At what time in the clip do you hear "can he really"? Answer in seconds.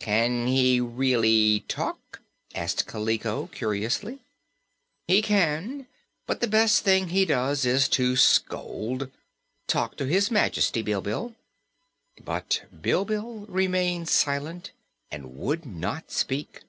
0.00-1.60